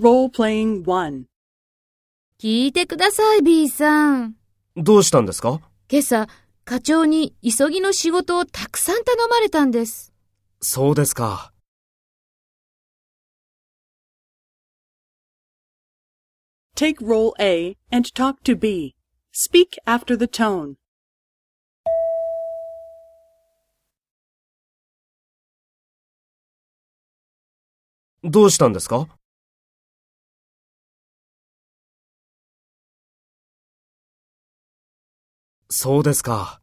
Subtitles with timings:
[0.00, 1.26] Role-playing 1.
[2.40, 4.34] 聞いてください、B さん。
[4.76, 5.60] どうしたんですか？
[5.88, 6.26] 今朝、
[6.64, 10.12] 課長に急ぎの仕事をたくさん頼まれたんです。
[10.60, 11.52] そうですか。
[16.74, 18.96] Take role A and talk to B.
[19.32, 20.74] Speak after the tone.
[28.24, 29.06] どうしたんですか？
[35.70, 36.60] そうですか。